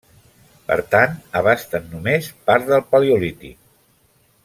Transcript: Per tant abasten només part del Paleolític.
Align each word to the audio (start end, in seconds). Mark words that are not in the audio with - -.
Per 0.69 0.77
tant 0.95 1.13
abasten 1.41 1.85
només 1.91 2.31
part 2.49 2.67
del 2.73 2.85
Paleolític. 2.95 3.59